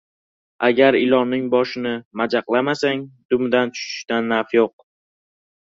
•Agar 0.67 0.97
ilonning 0.99 1.43
boshini 1.51 1.91
majaqlamasang, 2.21 3.05
dumidan 3.35 3.77
tutishdan 3.77 4.31
naf 4.35 4.61
yo‘q. 4.61 4.75